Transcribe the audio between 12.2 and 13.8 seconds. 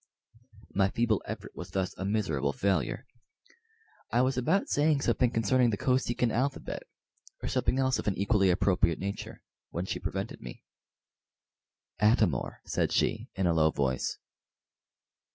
or," said she, in a low